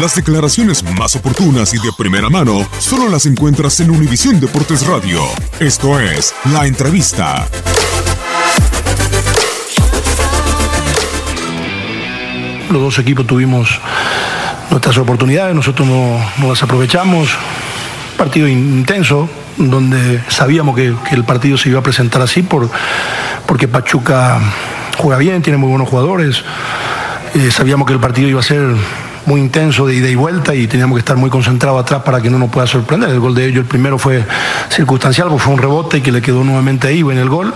[0.00, 5.22] Las declaraciones más oportunas y de primera mano solo las encuentras en Univisión Deportes Radio.
[5.58, 7.48] Esto es La Entrevista.
[12.70, 13.80] Los dos equipos tuvimos
[14.70, 17.30] nuestras oportunidades, nosotros no, las aprovechamos.
[18.18, 22.68] Partido intenso, donde sabíamos que, que el partido se iba a presentar así por,
[23.46, 24.40] porque Pachuca
[24.98, 26.44] juega bien, tiene muy buenos jugadores.
[27.34, 28.74] Eh, sabíamos que el partido iba a ser
[29.26, 32.30] muy intenso de ida y vuelta y teníamos que estar muy concentrados atrás para que
[32.30, 33.10] no nos pueda sorprender.
[33.10, 34.24] El gol de ellos, el primero fue
[34.70, 37.52] circunstancial, fue un rebote que le quedó nuevamente ahí en el gol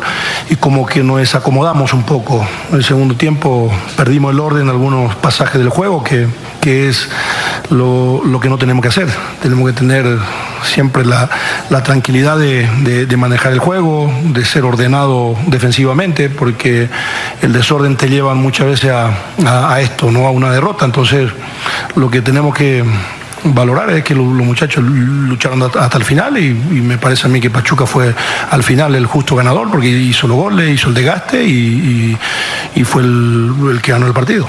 [0.48, 2.46] y como que nos desacomodamos un poco.
[2.70, 6.26] En el segundo tiempo perdimos el orden en algunos pasajes del juego, que,
[6.60, 7.08] que es
[7.70, 9.08] lo, lo, que no tenemos que hacer.
[9.40, 10.18] Tenemos que tener
[10.64, 11.28] siempre la,
[11.82, 16.88] tranquilidad de, manejar el juego, de ser ordenado defensivamente, porque
[17.42, 20.84] el desorden te lleva muchas veces a, esto, no a una derrota.
[20.84, 21.30] Entonces,
[21.96, 22.84] lo que tenemos que
[23.44, 27.50] valorar es que los, muchachos lucharon hasta el final y, me parece a mí que
[27.50, 28.14] Pachuca fue
[28.50, 32.16] al final el justo ganador porque hizo los goles, hizo el desgaste y,
[32.84, 34.48] fue el que ganó el partido.